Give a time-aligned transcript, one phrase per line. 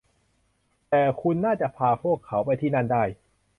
[0.89, 3.03] แต่คุณน่าจะพาพวกเขาไปที่นั่นได้